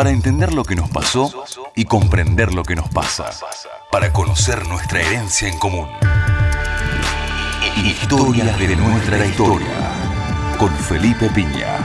[0.00, 1.44] para entender lo que nos pasó
[1.76, 3.26] y comprender lo que nos pasa,
[3.92, 5.88] para conocer nuestra herencia en común.
[7.84, 9.92] Historias de nuestra historia,
[10.58, 11.76] con Felipe Piña.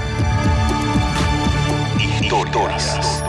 [1.99, 3.21] Historias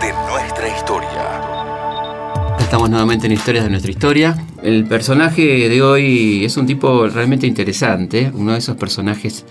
[0.00, 2.56] de nuestra historia.
[2.58, 4.46] Estamos nuevamente en Historias de nuestra historia.
[4.62, 9.44] El personaje de hoy es un tipo realmente interesante, uno de esos personajes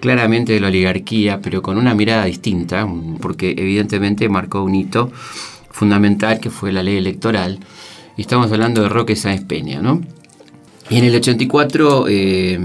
[0.00, 2.86] claramente de la oligarquía, pero con una mirada distinta,
[3.20, 5.10] porque evidentemente marcó un hito
[5.70, 7.58] fundamental que fue la ley electoral.
[8.16, 10.00] Y estamos hablando de Roque Sáenz Peña, ¿no?
[10.90, 12.58] Y en el 84 eh,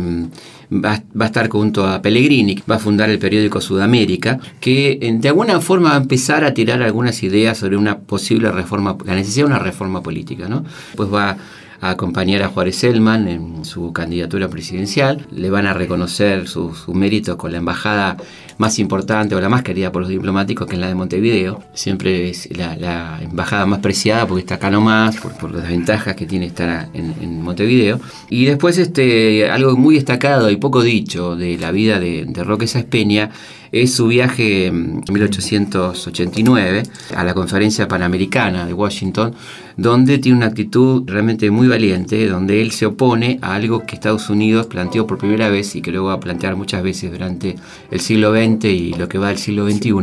[0.73, 5.27] va, a estar junto a Pellegrini, va a fundar el periódico Sudamérica, que eh, de
[5.27, 9.45] alguna forma va a empezar a tirar algunas ideas sobre una posible reforma, la necesidad
[9.45, 10.63] de una reforma política, ¿no?
[10.95, 11.37] Pues va
[11.83, 15.27] a acompañar a Juárez Selman en su candidatura presidencial.
[15.31, 18.15] Le van a reconocer su, su mérito con la embajada
[18.57, 21.61] más importante o la más querida por los diplomáticos, que es la de Montevideo.
[21.73, 26.25] Siempre es la, embajada más preciada porque está acá nomás, por, por las ventajas que
[26.25, 27.99] tiene estar en, Montevideo.
[28.29, 32.65] Y después este, algo muy destacado y poco dicho de la vida de, de Roque
[32.65, 33.29] Sáenz Peña
[33.73, 36.83] es su viaje en 1889
[37.15, 39.33] a la conferencia panamericana de Washington,
[39.77, 44.29] donde tiene una actitud realmente muy valiente, donde él se opone a algo que Estados
[44.29, 47.55] Unidos planteó por primera vez y que luego va a plantear muchas veces durante
[47.91, 49.93] el siglo XX y lo que va del siglo XXI,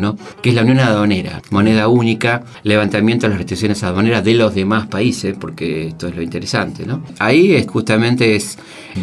[0.42, 4.86] que es la unión aduanera, moneda única, levantamiento de las restricciones aduaneras de los demás
[4.86, 6.86] países, porque esto es lo interesante.
[6.86, 7.02] ¿no?
[7.18, 8.58] Ahí es justamente es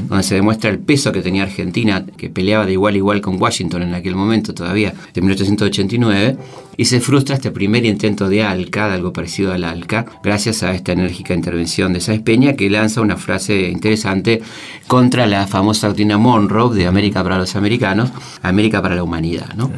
[0.07, 3.41] donde se demuestra el peso que tenía Argentina, que peleaba de igual a igual con
[3.41, 6.37] Washington en aquel momento todavía, de 1889,
[6.77, 10.73] y se frustra este primer intento de ALCA, de algo parecido al ALCA, gracias a
[10.73, 14.41] esta enérgica intervención de Sáenz Peña, que lanza una frase interesante
[14.87, 19.53] contra la famosa doctrina Monroe de América para los americanos, América para la humanidad.
[19.55, 19.71] ¿no?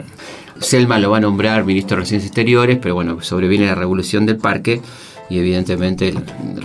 [0.60, 4.38] Selma lo va a nombrar ministro de Relaciones Exteriores, pero bueno, sobreviene la revolución del
[4.38, 4.82] parque
[5.30, 6.14] y evidentemente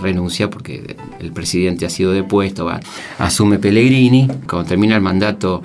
[0.01, 2.79] renuncia porque el presidente ha sido depuesto, va,
[3.19, 5.61] asume Pellegrini, cuando termina el mandato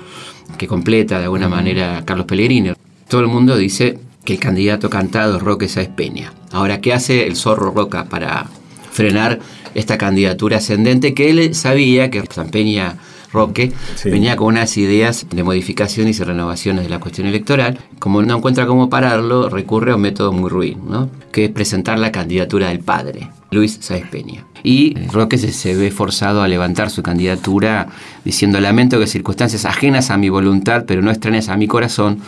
[0.59, 2.73] que completa de alguna manera Carlos Pellegrini,
[3.09, 6.33] todo el mundo dice que el candidato cantado es Roque Sáez Peña.
[6.53, 8.47] Ahora, ¿qué hace el zorro Roca para
[8.91, 9.41] frenar
[9.75, 12.97] esta candidatura ascendente que él sabía que San Peña
[13.33, 13.73] Roque,
[14.05, 17.79] venía con unas ideas de modificaciones y renovaciones de la cuestión electoral.
[18.01, 21.09] Como no encuentra cómo pararlo, recurre a un método muy ruin, ¿no?
[21.31, 24.47] que es presentar la candidatura del padre, Luis Sáez Peña.
[24.65, 27.87] Y Roque se, ve forzado a levantar su candidatura
[28.25, 32.19] diciendo lamento que circunstancias ajenas a mi voluntad, pero no extrañas a mi corazón,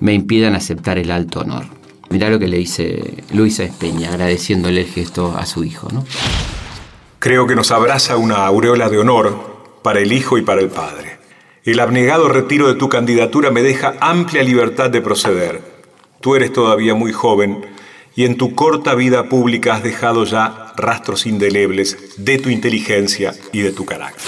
[0.00, 1.79] me impidan aceptar el alto honor.
[2.10, 5.88] Mirá lo que le dice Luis Sáez Peña, agradeciéndole el gesto a su hijo.
[5.92, 6.04] ¿no?
[7.20, 11.18] Creo que nos abraza una aureola de honor para el Hijo y para el Padre.
[11.64, 15.62] El abnegado retiro de tu candidatura me deja amplia libertad de proceder.
[16.20, 17.64] Tú eres todavía muy joven
[18.16, 23.60] y en tu corta vida pública has dejado ya rastros indelebles de tu inteligencia y
[23.60, 24.24] de tu carácter.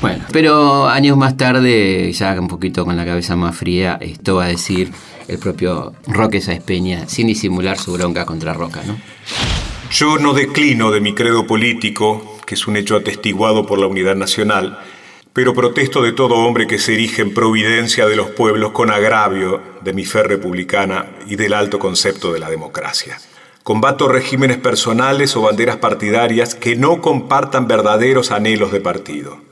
[0.00, 4.44] Bueno, pero años más tarde, ya un poquito con la cabeza más fría, esto va
[4.44, 4.90] a decir
[5.28, 8.96] el propio Roque Sáez Peña, sin disimular su bronca contra Roca, ¿no?
[9.92, 14.14] Yo no declino de mi credo político, que es un hecho atestiguado por la unidad
[14.14, 14.78] nacional,
[15.32, 19.60] pero protesto de todo hombre que se erige en providencia de los pueblos con agravio
[19.82, 23.18] de mi fe republicana y del alto concepto de la democracia.
[23.62, 29.49] Combato regímenes personales o banderas partidarias que no compartan verdaderos anhelos de partido.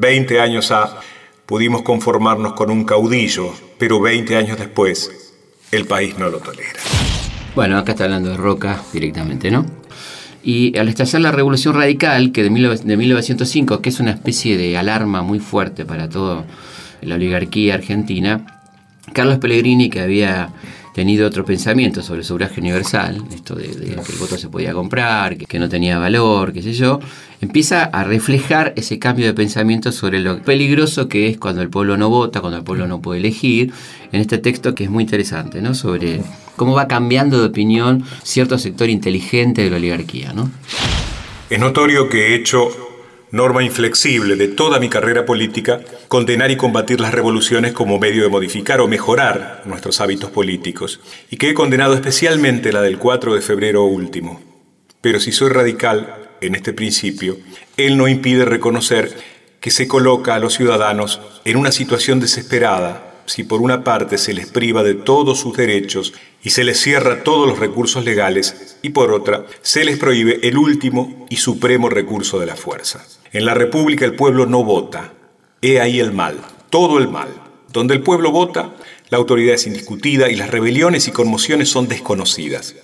[0.00, 1.00] Veinte años ha,
[1.44, 5.34] pudimos conformarnos con un caudillo, pero veinte años después,
[5.72, 6.78] el país no lo tolera.
[7.56, 9.66] Bueno, acá está hablando de Roca directamente, ¿no?
[10.44, 15.22] Y al estallar la Revolución Radical, que de, 1905, que es una especie de alarma
[15.22, 16.44] muy fuerte para toda
[17.02, 18.46] la oligarquía argentina,
[19.12, 20.50] Carlos Pellegrini, que había
[20.94, 25.58] tenido otro pensamiento sobre el universal, esto de, que el voto se podía comprar, que,
[25.58, 27.00] no tenía valor, qué sé yo,
[27.40, 31.96] empieza a reflejar ese cambio de pensamiento sobre lo peligroso que es cuando el pueblo
[31.96, 33.72] no vota, cuando el pueblo no puede elegir,
[34.12, 35.74] en este texto que es muy interesante, ¿no?
[35.74, 36.22] Sobre
[36.56, 40.50] cómo va cambiando de opinión cierto sector inteligente de la oligarquía, ¿no?
[41.50, 42.68] Es notorio que he hecho
[43.30, 48.28] norma inflexible de toda mi carrera política, condenar y combatir las revoluciones como medio de
[48.28, 53.40] modificar o mejorar nuestros hábitos políticos, y que he condenado especialmente la del 4 de
[53.42, 54.40] febrero último.
[55.00, 57.36] Pero si soy radical en este principio,
[57.76, 59.16] él no impide reconocer
[59.60, 64.32] que se coloca a los ciudadanos en una situación desesperada si por una parte se
[64.32, 68.90] les priva de todos sus derechos y se les cierra todos los recursos legales y
[68.90, 73.06] por otra se les prohíbe el último y supremo recurso de la fuerza.
[73.32, 75.12] En la República el pueblo no vota.
[75.60, 76.38] He ahí el mal,
[76.70, 77.28] todo el mal.
[77.70, 78.74] Donde el pueblo vota,
[79.10, 82.74] La autoridad es indiscutida y las rebeliones y conmociones son desconocidas.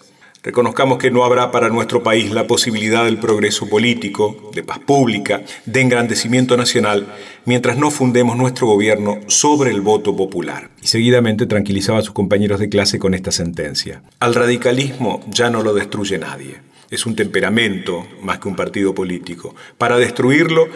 [0.45, 5.43] Reconozcamos que no habrá para nuestro país la posibilidad del progreso político, de paz pública,
[5.65, 7.07] de engrandecimiento nacional,
[7.47, 10.69] mientras no fundemos nuestro gobierno sobre el voto popular.
[10.83, 14.03] Y seguidamente tranquilizaba a sus compañeros de clase con esta sentencia.
[14.21, 16.61] Al radicalismo ya no lo destruye nadie.
[16.91, 19.55] Es un temperamento más que un partido político.
[19.79, 20.69] Para destruirlo,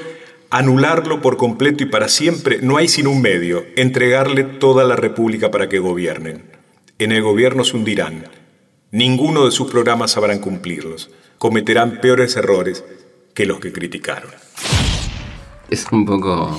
[0.48, 5.50] anularlo por completo y para siempre, no hay sino un medio, entregarle toda la República
[5.50, 6.44] para que gobiernen.
[6.98, 8.37] En el gobierno se hundirán
[8.90, 11.10] Ninguno de sus programas sabrán cumplirlos.
[11.36, 12.82] Cometerán peores errores
[13.34, 14.30] que los que criticaron.
[15.68, 16.58] Es un poco,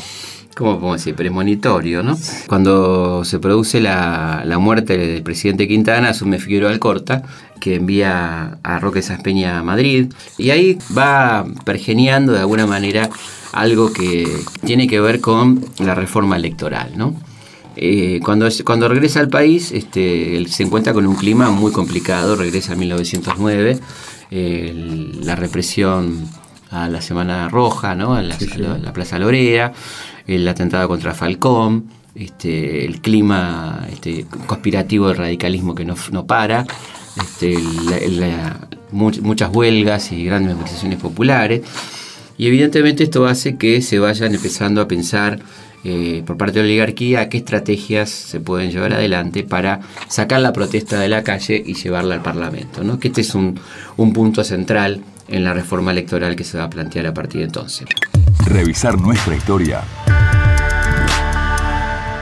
[0.56, 1.16] ¿cómo podemos decir?
[1.16, 2.16] Premonitorio, ¿no?
[2.48, 7.24] Cuando se produce la, muerte del presidente Quintana, asume Figueroa Alcorta,
[7.60, 13.10] que envía a Roque Saspeña a Madrid, y ahí va pergeniando de alguna manera
[13.54, 14.28] algo que
[14.64, 17.16] tiene que ver con la reforma electoral, ¿no?
[17.76, 22.74] Eh, cuando, cuando regresa al país, este, se encuentra con un clima muy complicado, regresa
[22.74, 23.80] en 1909,
[24.32, 26.28] la represión
[26.72, 28.16] a la Semana Roja, ¿no?
[28.16, 29.74] a, la, Plaza Lorea,
[30.28, 31.86] el atentado contra Falcón,
[32.16, 35.96] este, el clima este, conspirativo del radicalismo que no,
[36.28, 36.66] para,
[37.22, 37.58] este,
[38.92, 41.62] muchas huelgas y grandes manifestaciones populares.
[42.38, 45.40] Y evidentemente esto hace que se vayan empezando a pensar
[45.84, 50.52] eh, por parte de la oligarquía qué estrategias se pueden llevar adelante para sacar la
[50.52, 52.84] protesta de la calle y llevarla al Parlamento.
[52.84, 53.00] ¿no?
[53.00, 53.60] Que este es un,
[53.98, 57.48] un punto central en la reforma electoral que se va a plantear a partir de
[57.48, 57.88] entonces.
[58.46, 59.84] Revisar nuestra historia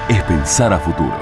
[0.09, 1.17] es pensar a futuro.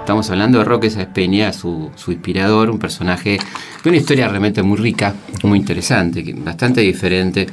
[0.00, 3.38] Estamos hablando de Roque Sáez Peña, su, su, inspirador, un personaje
[3.82, 7.48] de una historia realmente muy rica, muy interesante, bastante diferente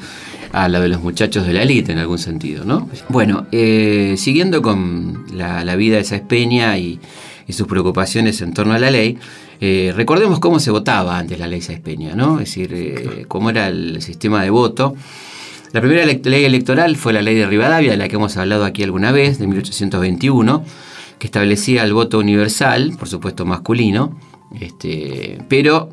[0.53, 2.87] a la de los muchachos de la élite en algún sentido, ¿no?
[3.09, 6.99] Bueno, eh, siguiendo con la, vida de Sáez Peña y,
[7.49, 9.17] sus preocupaciones en torno a la ley,
[9.59, 11.81] eh, recordemos cómo se votaba antes la ley Sáez
[12.15, 12.39] ¿no?
[12.39, 14.95] Es decir, eh, cómo era el sistema de voto.
[15.71, 18.83] La primera ley electoral fue la ley de Rivadavia, de la que hemos hablado aquí
[18.83, 20.63] alguna vez, de 1821,
[21.17, 24.17] que establecía el voto universal, por supuesto masculino,
[24.59, 25.89] este, pero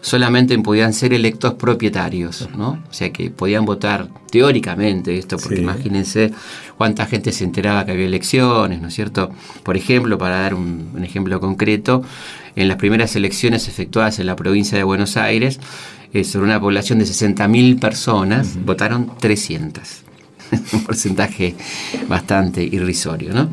[0.00, 2.82] solamente podían ser electos propietarios, ¿no?
[2.88, 6.32] O sea que podían votar teóricamente esto, porque imagínense
[6.76, 9.30] cuánta gente se enteraba que había elecciones, ¿no es cierto?
[9.62, 12.02] Por ejemplo, para dar un, ejemplo concreto,
[12.56, 15.60] en las primeras elecciones efectuadas en la provincia de Buenos Aires,
[16.12, 20.10] eh, sobre una población de 60.000 personas, votaron 300.
[20.72, 21.54] un porcentaje
[22.08, 23.32] bastante irrisorio.
[23.32, 23.50] ¿no?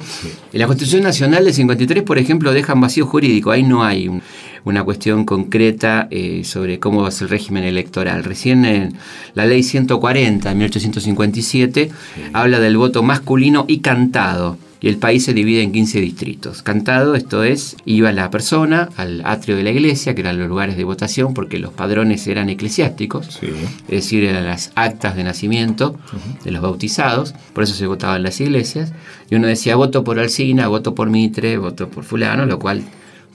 [0.51, 3.51] En la Constitución Nacional del 53, por ejemplo, dejan vacío jurídico.
[3.51, 4.21] Ahí no hay un,
[4.67, 8.25] una cuestión concreta eh, sobre cómo va a ser el régimen electoral.
[8.25, 8.93] Recién en
[9.33, 11.91] la ley 140 de 1857
[12.33, 14.57] habla del voto masculino y cantado.
[14.79, 16.61] Y el país se divide en 15 distritos.
[16.61, 20.77] Cantado, esto es, iba la persona al atrio de la iglesia, que eran los lugares
[20.77, 25.95] de votación, porque los padrones eran eclesiásticos, es decir, eran las actas de nacimiento
[26.43, 28.93] de los bautizados, por eso se votaba en las iglesias.
[29.31, 32.83] Y uno decía voto por Alcina, voto por Mitre, voto por Fulano, lo cual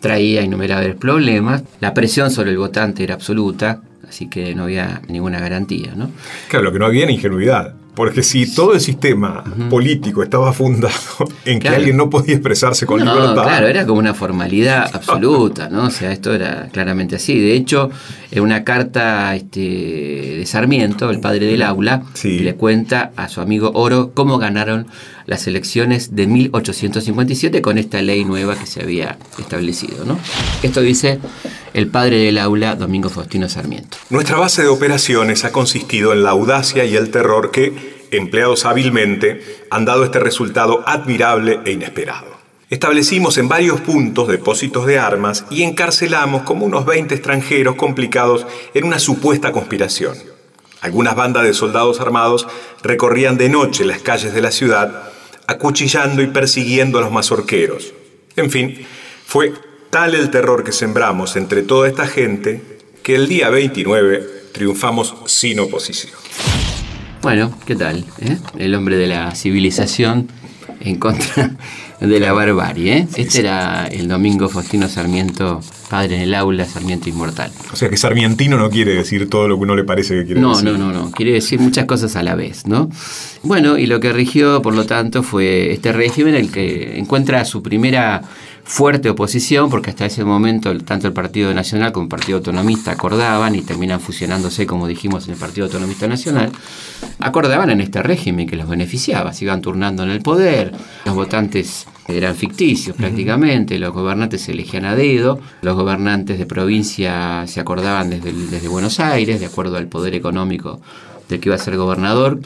[0.03, 1.63] traía innumerables problemas.
[1.81, 5.95] La presión sobre el votante era absoluta, así que no había ninguna garantía.
[5.97, 6.11] ¿no?
[6.49, 7.75] Claro, lo que no había era ingenuidad.
[7.95, 10.95] Porque si todo el sistema político estaba fundado
[11.45, 13.43] en que alguien no podía expresarse con libertad.
[13.43, 15.85] Claro, era como una formalidad absoluta, ¿no?
[15.85, 17.39] O sea, esto era claramente así.
[17.39, 17.91] De hecho,
[18.31, 23.73] en una carta este, de Sarmiento, el padre del aula, le cuenta a su amigo
[23.75, 24.87] Oro cómo ganaron
[25.27, 30.19] las elecciones de 1857 con esta ley nueva que se había establecido, ¿no?
[30.63, 31.19] Esto dice
[31.75, 33.99] el padre del aula, Domingo Faustino Sarmiento.
[34.11, 39.65] Nuestra base de operaciones ha consistido en la audacia y el terror que, empleados hábilmente,
[39.71, 42.33] han dado este resultado admirable e inesperado.
[42.71, 48.85] Establecimos en varios puntos depósitos de armas y encarcelamos como unos 20 extranjeros complicados en
[48.85, 50.17] una supuesta conspiración.
[50.81, 52.47] Algunas bandas de soldados armados
[52.83, 55.11] recorrían de noche las calles de la ciudad,
[55.47, 57.93] acuchillando y persiguiendo a los mazorqueros.
[58.37, 58.87] En fin,
[59.27, 59.53] fue
[59.93, 62.63] tal el terror que sembramos entre toda esta gente
[63.03, 66.15] que el día 29 triunfamos sin oposición.
[67.21, 68.07] Bueno, ¿qué tal?
[68.23, 68.39] Eh?
[68.57, 70.29] El hombre de la civilización
[70.81, 71.51] en contra
[72.01, 72.97] de la barbarie.
[72.97, 73.09] ¿eh?
[73.17, 77.53] este era el domingo Faustino Sarmiento, padre en el aula, Sarmiento inmortal.
[77.71, 80.41] O sea que Sarmientino no quiere decir todo lo que uno le parece que quiere
[80.41, 80.65] decir.
[80.65, 81.11] No, no, no, no.
[81.11, 82.89] Quiere decir muchas cosas a la vez, ¿no?
[83.43, 87.63] Bueno, y lo que rigió, por lo tanto, fue este régimen el que encuentra su
[87.63, 88.23] primera
[88.65, 93.55] fuerte oposición, porque hasta ese momento tanto el Partido Nacional como el Partido Autonomista acordaban
[93.55, 96.51] y terminan fusionándose, como dijimos, en el Partido Autonomista Nacional,
[97.19, 100.73] acordaban en este régimen que los beneficiaba, se iban turnando en el poder,
[101.05, 107.45] los votantes eran ficticios prácticamente, los gobernantes se elegían a dedo, los gobernantes de provincia
[107.47, 110.81] se acordaban desde, desde Buenos Aires, de acuerdo al poder económico
[111.33, 112.41] del que iba a ser gobernador,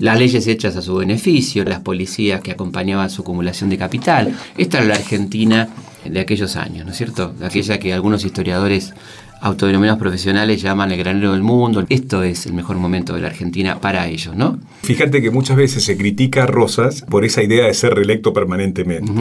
[0.00, 4.34] las leyes hechas a su beneficio, las policías que acompañaban su acumulación de capital.
[4.56, 5.68] Esta era la Argentina
[6.04, 7.34] de aquellos años, ¿no es cierto?
[7.42, 8.94] Aquella que algunos historiadores
[9.40, 11.84] autodenominados profesionales llaman el granero del mundo.
[11.88, 14.58] Esto es el mejor momento de la Argentina para ellos, ¿no?
[14.82, 19.12] Fíjate que muchas veces se critica a Rosas por esa idea de ser reelecto permanentemente.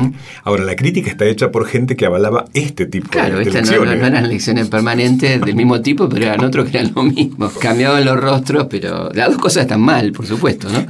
[0.43, 3.49] Ahora, la crítica está hecha por gente que avalaba este tipo de elecciones.
[3.49, 7.03] Claro, estas no, eran elecciones permanentes del mismo tipo, pero eran otros que eran lo
[7.03, 7.49] mismo.
[7.59, 10.85] Cambiaban los rostros, pero las dos cosas están mal, por supuesto, ¿no?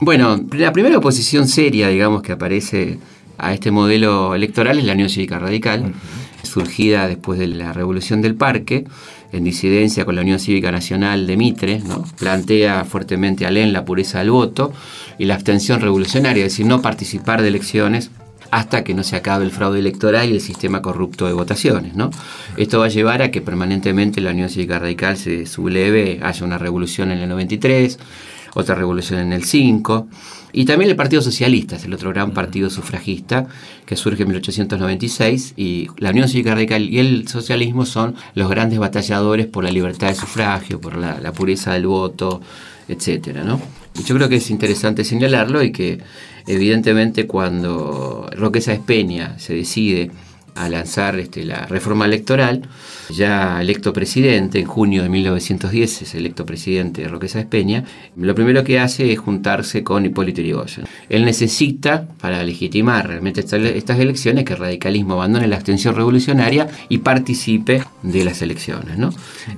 [0.00, 2.98] Bueno, la primera oposición seria, digamos, que aparece
[3.38, 5.92] a este modelo electoral es la Unión Cívica Radical
[6.42, 8.84] surgida después de la Revolución del Parque,
[9.32, 12.04] en disidencia con la Unión Cívica Nacional de Mitre, ¿no?
[12.18, 14.72] plantea fuertemente a Len la pureza del voto
[15.18, 18.10] y la abstención revolucionaria, es decir, no participar de elecciones
[18.52, 21.94] hasta que no se acabe el fraude electoral y el sistema corrupto de votaciones.
[22.58, 26.58] Esto va a llevar a que permanentemente la Unión Cívica Radical se subleve, haya una
[26.58, 27.98] revolución en el 93,
[28.54, 30.08] otra revolución en el 5,
[30.52, 33.46] y también el Partido Socialista, es el otro gran partido sufragista
[33.86, 38.78] que surge en 1896 y la Unión Cívica Radical y el socialismo son los grandes
[38.78, 42.42] batalladores por la libertad de sufragio, por la, pureza del voto,
[42.86, 43.60] etcétera, ¿no?
[43.98, 46.00] Y yo creo que es interesante señalarlo y que
[46.46, 50.10] evidentemente cuando Roque Sáenz Peña se decide
[50.54, 52.62] a lanzar este, la reforma electoral,
[53.10, 57.84] ya electo presidente, en junio de 1910 es electo presidente de Roque Sáenz Peña,
[58.16, 60.86] lo primero que hace es juntarse con Hipólito Yrigoyen.
[61.08, 66.98] Él necesita, para legitimar realmente estas elecciones, que el radicalismo abandone la abstención revolucionaria y
[66.98, 68.98] participe de las elecciones.
[68.98, 69.10] ¿no?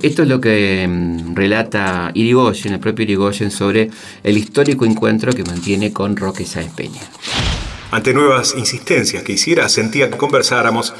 [0.02, 3.90] Esto es lo que mm, relata Irigoyen, el propio Irigoyen, sobre
[4.22, 7.02] el histórico encuentro que mantiene con Roque Sáenz Peña.
[7.94, 10.94] Ante nuevas insistencias que hiciera, sentía que conversáramos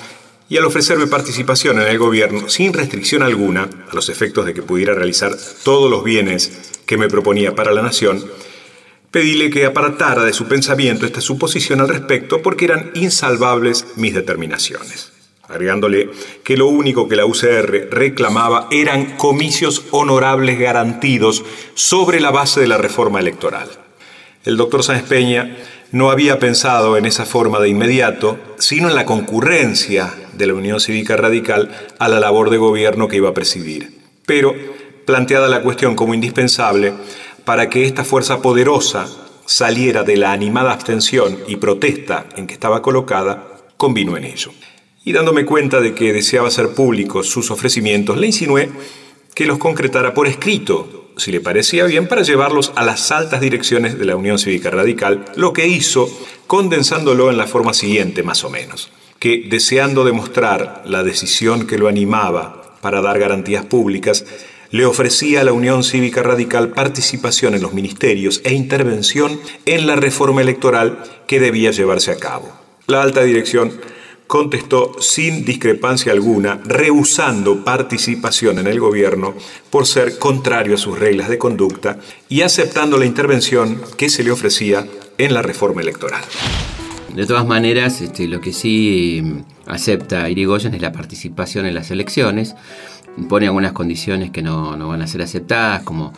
[0.49, 4.63] y al ofrecerme participación en el gobierno sin restricción alguna, a los efectos de que
[4.63, 5.33] pudiera realizar
[5.65, 8.25] todos los bienes que me proponía para la nación,
[9.11, 15.11] pedíle que apartara de su pensamiento esta suposición al respecto porque eran insalvables mis determinaciones,
[15.49, 16.11] agregándole
[16.45, 22.69] que lo único que la UCR reclamaba eran comicios honorables garantidos sobre la base de
[22.69, 23.69] la reforma electoral.
[24.45, 25.57] El doctor Sáenz Peña
[25.95, 30.81] no había pensado en esa forma de inmediato, sino en la concurrencia de la Unión
[30.81, 31.71] Cívica Radical
[32.01, 33.97] a la labor de gobierno que iba a presidir.
[34.27, 34.57] Pero,
[35.07, 36.95] planteada la cuestión como indispensable,
[37.45, 39.07] para que esta fuerza poderosa
[39.47, 43.47] saliera de la animada abstención y protesta en que estaba colocada,
[43.77, 44.51] convino en ello.
[45.05, 48.69] Y dándome cuenta de que deseaba hacer públicos sus ofrecimientos, le insinué
[49.33, 53.99] que los concretara por escrito si le parecía bien, para llevarlos a las altas direcciones
[53.99, 56.09] de la Unión Cívica Radical, lo que hizo
[56.47, 61.89] condensándolo en la forma siguiente, más o menos, que deseando demostrar la decisión que lo
[61.89, 64.25] animaba para dar garantías públicas,
[64.71, 69.95] le ofrecía a la Unión Cívica Radical participación en los ministerios e intervención en la
[69.95, 72.53] reforma electoral que debía llevarse a cabo.
[72.87, 73.73] La alta dirección
[74.27, 79.35] contestó sin discrepancia alguna, rehusando participación en el gobierno
[79.71, 84.31] por ser contrario a sus reglas de conducta y aceptando la intervención que se le
[84.31, 84.87] ofrecía
[85.19, 86.23] en la reforma electoral.
[87.15, 89.23] De todas maneras, este, lo que sí
[89.67, 92.57] acepta Irigoyen es la participación en las elecciones,
[93.29, 96.13] pone algunas condiciones que no, no van a ser aceptadas, como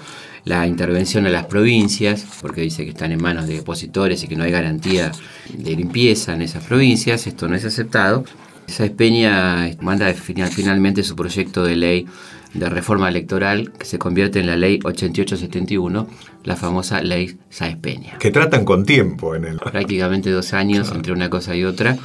[0.47, 4.37] la intervención a las provincias, porque dice que están en manos de opositores y que
[4.37, 5.11] no hay garantía
[5.53, 8.25] de limpieza en esas provincias, esto no es aceptado.
[8.69, 12.07] Sáez Peña manda finalmente su proyecto de ley
[12.55, 16.07] de reforma electoral que se convierte en la ley 8871,
[16.45, 18.17] la famosa ley Sáez Peña.
[18.19, 19.59] Que tratan con tiempo en el...
[19.59, 21.99] Prácticamente dos años entre una cosa y otra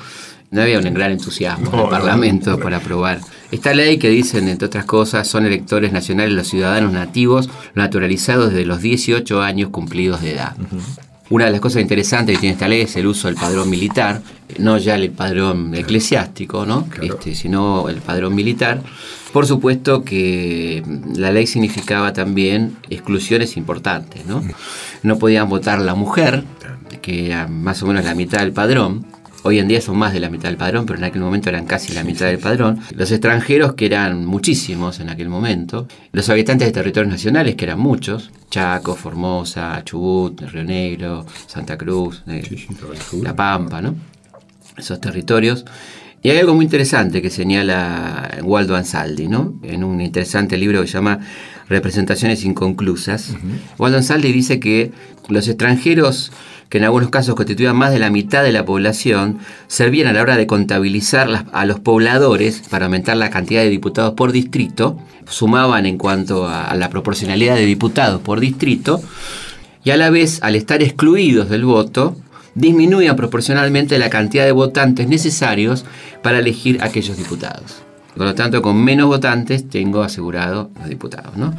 [0.52, 4.68] no había un gran entusiasmo en el Parlamento para aprobar esta ley que dicen, entre
[4.68, 10.34] otras cosas, son electores nacionales los ciudadanos nativos naturalizados desde los 18 años cumplidos de
[10.34, 10.56] edad.
[11.30, 14.22] Una de las cosas interesantes que tiene esta ley es el uso del padrón militar,
[14.58, 16.88] no ya el padrón eclesiástico, ¿no?
[17.02, 18.82] Este, sino el padrón militar.
[19.32, 20.84] Por supuesto que
[21.16, 24.44] la ley significaba también exclusiones importantes, ¿no?
[25.04, 26.44] No podían votar la mujer,
[27.02, 29.06] que era más o menos la mitad del padrón,
[29.44, 31.66] Hoy en día son más de la mitad del padrón, pero en aquel momento eran
[31.66, 32.80] casi la mitad del padrón.
[32.96, 35.88] Los extranjeros, que eran muchísimos en aquel momento.
[36.12, 38.30] Los habitantes de territorios nacionales, que eran muchos.
[38.52, 42.44] Chaco, Formosa, Chubut, Río Negro, Santa Cruz, eh,
[43.24, 43.96] La Pampa, ¿no?
[44.78, 45.66] Esos territorios.
[46.22, 49.56] Y hay algo muy interesante que señala Waldo Ansaldi, ¿no?
[49.64, 51.20] En un interesante libro que se llama
[51.68, 53.36] Representaciones inconclusas.
[53.80, 54.92] Waldo Ansaldi dice que
[55.30, 56.32] los extranjeros
[56.72, 60.22] que en algunos casos constituían más de la mitad de la población, servían a la
[60.22, 64.98] hora de contabilizar a los pobladores para aumentar la cantidad de diputados por distrito,
[65.28, 69.02] sumaban en cuanto a la proporcionalidad de diputados por distrito,
[69.84, 72.16] y a la vez, al estar excluidos del voto,
[72.56, 75.84] disminuían proporcionalmente la cantidad de votantes necesarios
[76.24, 77.84] para elegir aquellos diputados.
[78.16, 81.36] Por lo tanto, con menos votantes tengo asegurado los diputados.
[81.36, 81.54] ¿no?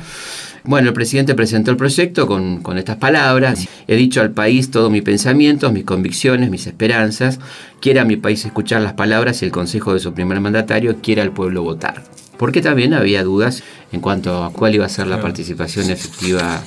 [0.64, 3.66] Bueno, el presidente presentó el proyecto con, estas palabras.
[3.88, 7.40] He dicho al país todos mis pensamientos, mis convicciones, mis esperanzas.
[7.80, 11.32] Quiera mi país escuchar las palabras y el consejo de su primer mandatario quiera el
[11.32, 12.04] pueblo votar.
[12.38, 16.62] Porque también había dudas en cuanto a cuál iba a ser la participación efectiva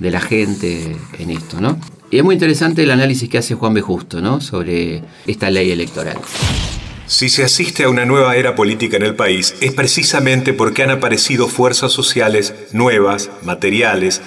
[0.00, 1.78] de la gente en esto, ¿no?
[2.10, 3.80] Y es muy interesante el análisis que hace Juan B.
[3.80, 4.40] Justo, ¿no?
[4.40, 6.18] Sobre esta ley electoral.
[7.08, 10.90] Si se asiste a una nueva era política en el país, es precisamente porque han
[10.90, 14.22] aparecido fuerzas sociales nuevas, materiales,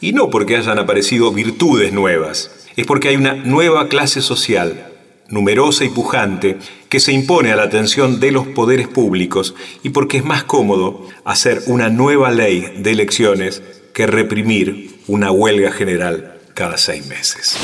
[0.00, 2.50] y no porque hayan aparecido virtudes nuevas.
[2.74, 4.88] Es porque hay una nueva clase social,
[5.28, 10.16] numerosa y pujante, que se impone a la atención de los poderes públicos y porque
[10.16, 13.62] es más cómodo hacer una nueva ley de elecciones
[13.92, 17.56] que reprimir una huelga general cada seis meses.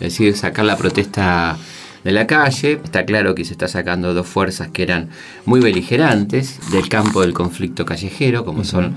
[0.00, 1.58] Es decir, sacar la protesta
[2.06, 2.80] de la calle.
[2.84, 5.08] Está claro que se está sacando dos fuerzas que eran
[5.44, 8.94] muy beligerantes del campo del conflicto callejero, como son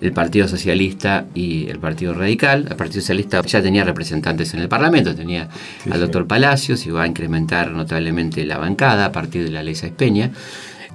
[0.00, 2.68] el Partido Socialista y el Partido Radical.
[2.70, 5.48] El Partido Socialista ya tenía representantes en el Parlamento, tenía
[5.90, 9.74] al doctor Palacios y va a incrementar notablemente la bancada a partir de la ley
[9.74, 10.30] Sáenz Peña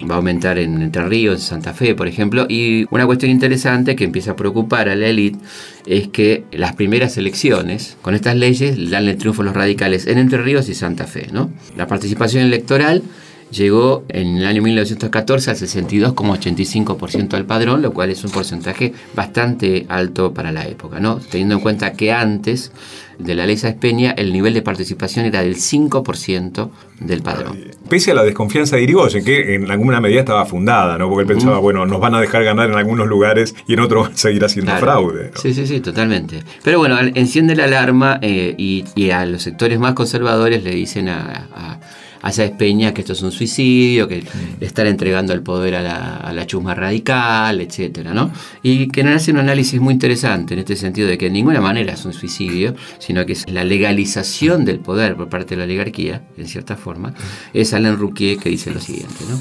[0.09, 2.45] va a aumentar en Entre Ríos, en Santa Fe, por ejemplo.
[2.49, 5.39] Y una cuestión interesante que empieza a preocupar a la élite
[5.85, 10.17] es que las primeras elecciones, con estas leyes, dan el triunfo a los radicales en
[10.17, 11.27] Entre Ríos y Santa Fe.
[11.31, 11.51] ¿no?
[11.75, 13.03] La participación electoral
[13.51, 19.85] llegó en el año 1914 al 62,85% del padrón, lo cual es un porcentaje bastante
[19.89, 21.17] alto para la época, ¿no?
[21.17, 22.71] teniendo en cuenta que antes
[23.19, 27.57] de la ley Sáenz Peña el nivel de participación era del 5% del padrón.
[27.89, 31.09] Pese a la desconfianza de Irigoyen, que en alguna medida estaba fundada, ¿no?
[31.09, 34.09] porque él pensaba, bueno, nos van a dejar ganar en algunos lugares y en otros
[34.13, 35.31] seguir haciendo fraude.
[35.35, 36.43] Sí, sí, sí, totalmente.
[36.63, 41.79] Pero bueno, enciende la alarma eh, y, a los sectores más conservadores le dicen a
[42.27, 44.23] hacia Espeña que esto es un suicidio, que
[44.59, 48.31] le están entregando el poder a la, chusma radical, etcétera, ¿no?
[48.63, 51.93] Y que hace un análisis muy interesante en este sentido de que de ninguna manera
[51.93, 56.21] es un suicidio, sino que es la legalización del poder por parte de la oligarquía,
[56.37, 57.13] en cierta forma,
[57.53, 59.39] es Alain Rouquier que dice lo siguiente, ¿no?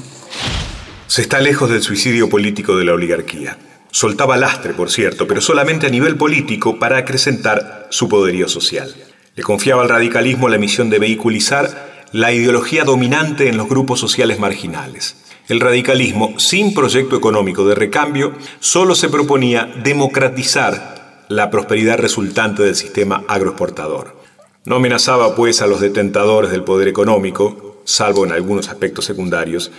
[1.07, 3.57] Se está lejos del suicidio político de la oligarquía.
[3.91, 8.93] Soltaba lastre, por cierto, pero solamente a nivel político para acrecentar su poderío social.
[9.35, 14.39] Le confiaba al radicalismo la misión de vehiculizar la ideología dominante en los grupos sociales
[14.39, 15.17] marginales.
[15.47, 22.75] El radicalismo, sin proyecto económico de recambio, solo se proponía democratizar la prosperidad resultante del
[22.75, 24.17] sistema agroexportador.
[24.65, 29.71] No amenazaba, pues, a los detentadores del poder económico, salvo en algunos aspectos secundarios,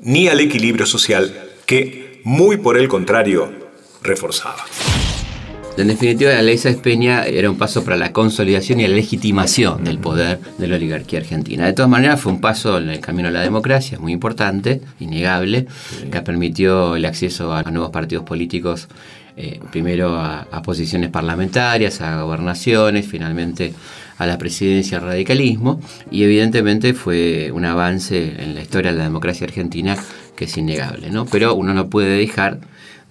[0.00, 3.52] ni al equilibrio social que, muy por el contrario,
[4.02, 4.64] reforzaba.
[5.76, 9.82] En definitiva, la ley Sáenz Peña era un paso para la consolidación y la legitimación
[9.82, 11.66] del poder de la oligarquía argentina.
[11.66, 15.66] De todas maneras, fue un paso en el camino a la democracia, muy importante, innegable,
[16.12, 18.86] que permitió el acceso a nuevos partidos políticos,
[19.36, 23.74] eh, primero a, posiciones parlamentarias, a gobernaciones, finalmente
[24.16, 29.04] a la presidencia al radicalismo, y evidentemente fue un avance en la historia de la
[29.04, 29.96] democracia argentina
[30.36, 31.26] que es innegable, ¿no?
[31.26, 32.60] Pero uno no puede dejar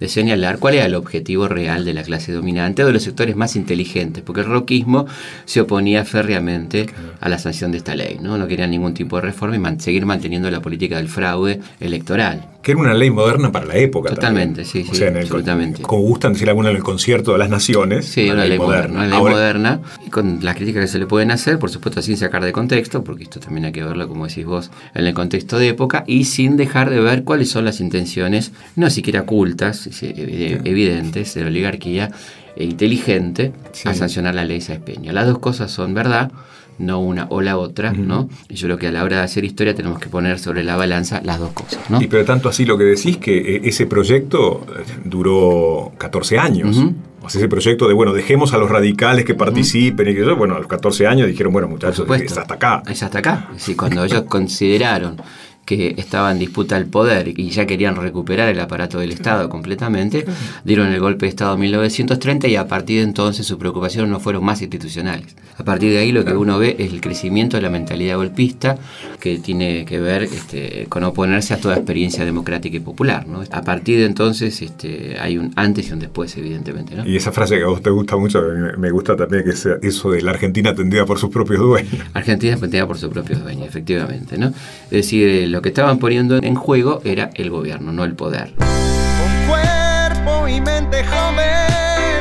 [0.00, 3.36] de señalar cuál era el objetivo real de la clase dominante o de los sectores
[3.36, 5.06] más inteligentes, porque el roquismo
[5.44, 6.86] se oponía férreamente
[7.20, 8.38] a la sanción de esta ley, ¿no?
[8.38, 12.48] no quería ningún tipo de reforma y seguir manteniendo la política del fraude electoral.
[12.62, 14.08] Que era una ley moderna para la época.
[14.08, 15.82] Totalmente, sí, sí, absolutamente.
[15.82, 18.06] como gustan decir alguna en el concierto de las naciones.
[18.06, 19.00] Sí, una, ley, moderna.
[19.00, 22.16] Una ley moderna, y con las críticas que se le pueden hacer, por supuesto sin
[22.16, 25.58] sacar de contexto, porque esto también hay que verlo, como decís vos, en el contexto
[25.58, 31.34] de época, y sin dejar de ver cuáles son las intenciones, no siquiera ocultas, evidentes,
[31.34, 32.10] de la oligarquía
[32.56, 33.52] e inteligente
[33.84, 35.12] a sancionar la ley Sáenz Peña.
[35.12, 36.30] Las dos cosas son verdad,
[36.78, 38.28] no una o la otra, ¿no?
[38.48, 40.76] Y yo creo que a la hora de hacer historia tenemos que poner sobre la
[40.76, 42.00] balanza las dos cosas, ¿no?
[42.00, 46.76] Y pero tanto así lo que decís que eh, ese proyecto eh, duró 14 años.
[47.22, 50.56] O sea, ese proyecto de, bueno, dejemos a los radicales que participen y que bueno,
[50.56, 52.82] a los 14 años dijeron, bueno, muchachos, es hasta acá.
[52.86, 53.48] Es hasta acá.
[53.56, 55.16] Sí, cuando ellos consideraron
[55.64, 60.24] que estaba en disputa el poder y ya querían recuperar el aparato del Estado completamente,
[60.64, 64.20] dieron el golpe de Estado en 1930 y a partir de entonces sus preocupaciones no
[64.20, 65.36] fueron más institucionales.
[65.56, 68.76] A partir de ahí lo que uno ve es el crecimiento de la mentalidad golpista
[69.20, 73.26] que tiene que ver este, con oponerse a toda experiencia democrática y popular.
[73.26, 73.42] ¿no?
[73.50, 76.94] A partir de entonces este, hay un antes y un después, evidentemente.
[76.94, 77.06] ¿no?
[77.06, 78.42] Y esa frase que a vos te gusta mucho,
[78.76, 81.94] me gusta también que sea eso de la Argentina atendida por sus propios dueños.
[82.12, 84.36] Argentina atendida por sus propios dueños, efectivamente.
[84.36, 84.48] ¿no?
[84.48, 88.52] Es decir, lo que estaban poniendo en juego era el gobierno, no el poder.
[88.56, 92.20] Con cuerpo y mente joven,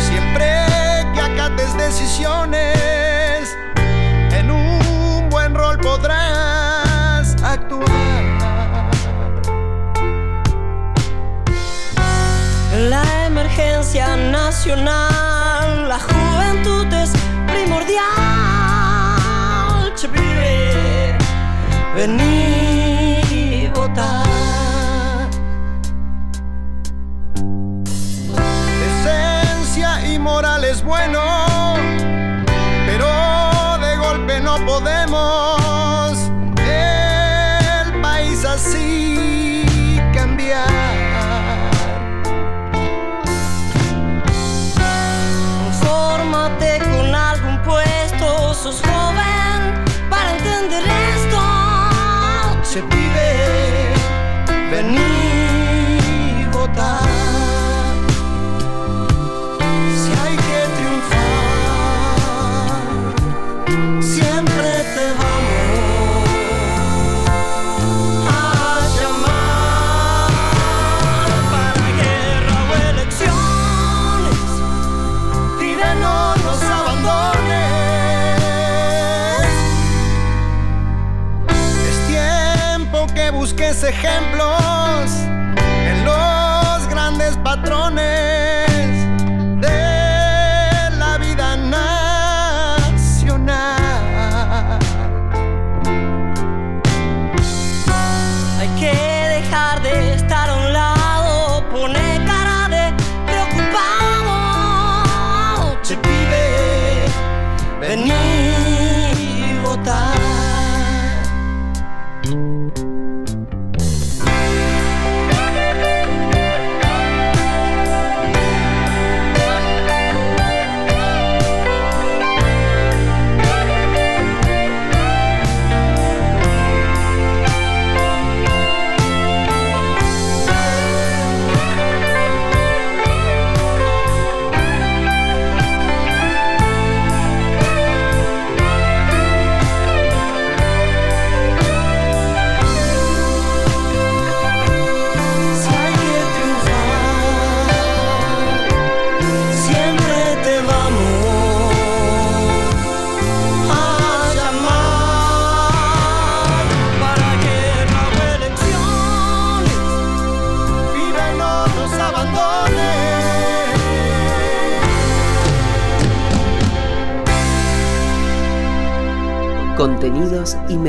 [0.00, 0.46] siempre
[1.12, 3.54] que acates decisiones,
[4.32, 7.84] en un buen rol podrás actuar.
[12.88, 17.12] La emergencia nacional, la juventud es
[17.46, 17.98] primordial.
[19.94, 20.08] Che,
[83.82, 85.12] ejemplos
[85.56, 88.17] en los grandes patrones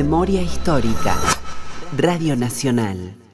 [0.10, 1.14] memoria histórica.
[1.96, 3.29] Radio Nacional.